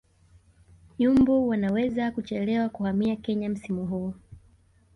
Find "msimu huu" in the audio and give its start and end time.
3.49-4.13